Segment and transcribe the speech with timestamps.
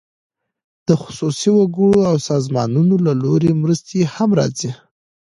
[0.87, 4.71] د خصوصي وګړو او سازمانونو له لوري مرستې هم راځي.